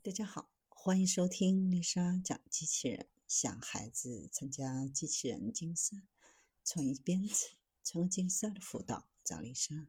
[0.00, 3.08] 大家好，欢迎收听丽莎讲机器人。
[3.26, 5.96] 想孩子参加机器人竞赛、
[6.64, 7.36] 创意编程、
[7.82, 9.88] 成为竞赛的辅导，找丽莎。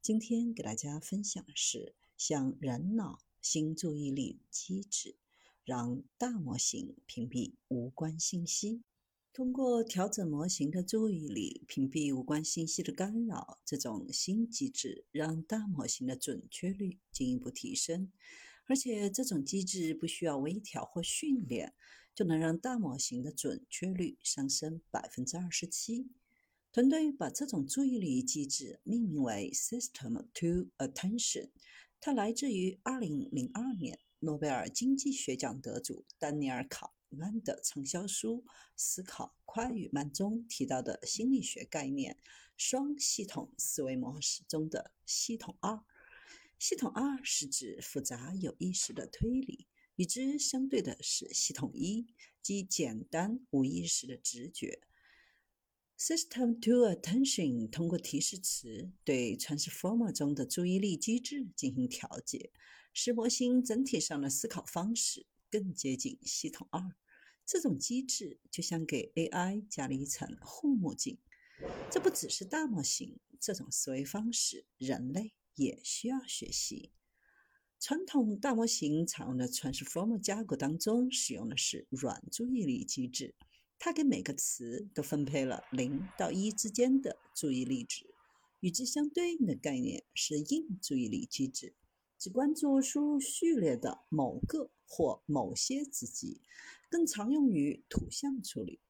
[0.00, 5.18] 今天给大家分享的是，像人脑新注意力机制，
[5.62, 8.82] 让大模型屏蔽无关信息。
[9.32, 18.10] 通过调整模型的注意力，屏蔽无关信息的干扰，这种新机制让大模型的准确率进一步提升。
[18.70, 21.74] 而且这种机制不需要微调或训练，
[22.14, 26.06] 就能让大模型的准确率上升百分之二十七。
[26.70, 31.50] 团队把这种注意力机制命名为 System to Attention，
[32.00, 38.44] 它来自于二零零二年诺贝尔经济学奖得主丹尼尔·卡曼的畅销书
[38.76, 42.16] 《思考快与慢》中提到的心理学概念——
[42.56, 45.82] 双系统思维模式中的系统二。
[46.60, 52.06] 系统二是指复杂有意识的推理，与之相对的是系统一，
[52.42, 54.82] 即简单无意识的直觉。
[55.98, 62.52] System Two Attention 通过提示词对 Transformer 中的注意力机制进行调节，
[62.92, 66.94] 使模型整体上的思考方式更接近系统二。
[67.46, 71.16] 这种机制就像给 AI 加了一层护目镜。
[71.90, 75.32] 这不只是大模型，这种思维方式，人类。
[75.60, 76.90] 也需要学习。
[77.78, 83.34] 传统大模型采用的 Transformer 架构当中，使用的是软注意力机制，
[83.78, 88.06] 它给每个词都分配了零到一之间的注意力值。
[88.60, 91.74] 与之相对应的概念是硬注意力机制，
[92.18, 96.40] 只关注输入序列的某个或某些子集，
[96.90, 98.80] 更常用于图像处理。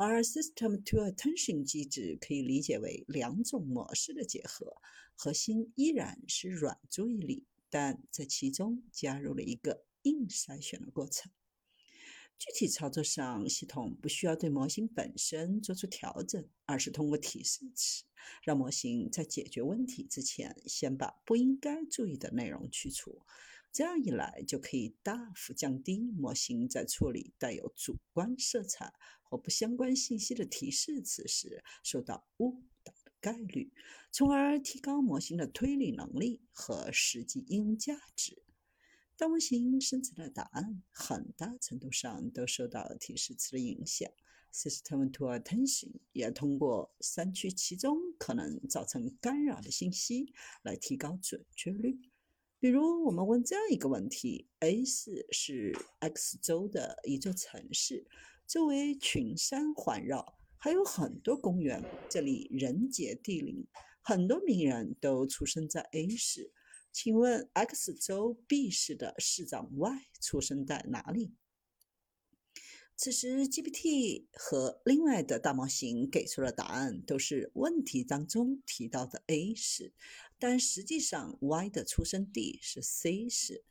[0.00, 4.76] 而 System to Attention 机制可以理解为两种模式的结合，
[5.16, 11.32] 核心依然是软注意力，但在其中加入了一个硬筛选的过程。
[12.38, 18.04] 具体操作上，系统不需要对模型本身做出调整，而是通过提示词，
[18.44, 23.22] 让模型在解决问题之前，先把不应该注意的内容去除。
[23.72, 28.94] 这样一来，就可以大幅降低模型在处理带有主观色彩
[29.28, 33.72] 或不相关信息的提示词时受到误导的概率，
[34.10, 38.42] 从而提高模型的推理能力和实际应用价值。
[39.16, 44.10] 大模型生成的答案很大程度上都受到提示词的影响。
[44.50, 51.98] System to Attention 也通过删去其中可能造成干扰的信息来提高准确率。
[52.58, 58.06] 比如，我们问这样一个问题：A 市是 X 州的一座城市，
[58.48, 63.66] 周围群山环绕，还有很多公园，这里人杰地灵，
[64.00, 66.50] 很多名人都出生在 A 市。
[66.90, 69.90] 请问 X 州 B 市的市长 Y
[70.22, 71.34] 出生在哪里？
[72.96, 79.92] 此时，GPT 和另外的大模型给出的答案都是问题当中提到的 A 市，
[80.38, 83.66] 但实际上 Y 的出生地是 C 市。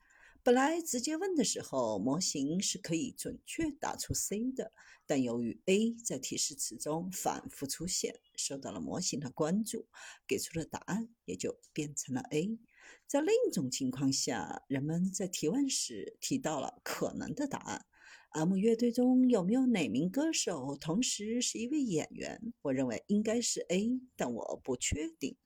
[0.47, 4.71] 本来直接问的时候，模型是可以准确打出 C 的，
[5.05, 9.89] 但由于 A 在提示词中反复出现，受到了模型的关注，
[10.25, 12.57] 给出的答案也就变成了 A。
[13.05, 17.85] 在另一种情况下，人们在提问时提到了可能的答案。
[18.31, 22.53] M 乐队中有没有哪名歌手同时是一位演员？
[22.61, 25.37] 我认为应该是 A，但我不确定。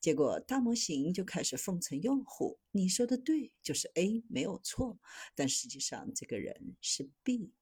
[0.00, 4.98] 结果大模型就开始奉承用户：“你说的对，就是 A 没有错。”
[5.36, 7.52] 但实际上这个人是 B。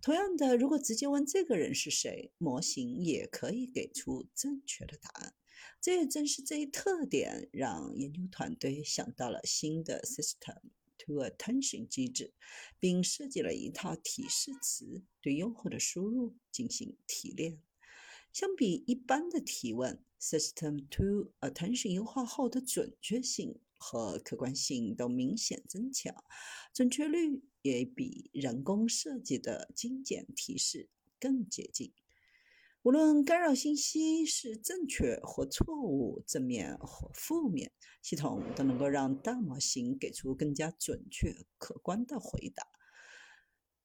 [0.00, 5.34] 同样的，如果直接问这个人是谁，模型也可以给出正确的答案。
[5.80, 10.58] 这也正是这一特点，让研究团队想到了新的 system。
[10.98, 12.32] to attention 机制，
[12.80, 17.60] 并设计了一套提示词，对用户的输入进行提炼。
[18.32, 26.24] 相比一般的提问，System to Attention 优化后的准确性和客观性都明显增强，
[26.72, 30.88] 准确率也比人工设计的精简提示
[31.20, 31.92] 更接近。
[32.86, 42.64] 无论干扰信息是正确或错误、正面或负面，系统都能够让大模型给出更加准确、可观的回答。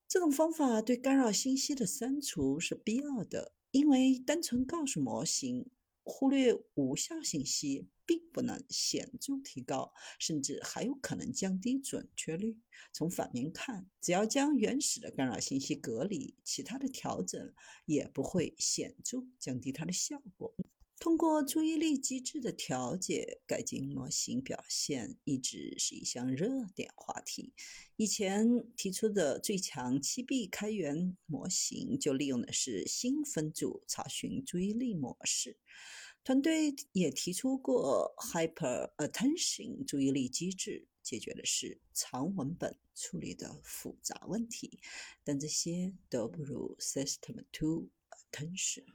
[0.07, 5.71] 这种方法对干扰信息的删除是必要的，因为单纯告诉模型。
[6.03, 12.57] 忽略无效信息并不能显著提高，甚至还有可能降低准确率。
[12.91, 17.53] 从反面看，只要将原始的干扰信息隔离，其他的调整
[17.85, 20.53] 也不会显著降低它的效果。
[20.99, 27.53] 通过注意力机制的调节，改进模型表现一直是一项热点话题。
[27.95, 35.57] 以前提出的最强七 B 开源模型，就利用的是新分组查询注意力模式。
[36.23, 44.79] 团队也提出过 Hyper Attention 注意力机制，解决的是长文本处理的复杂问题，
[45.23, 48.85] 但这些都不如 System two Attention。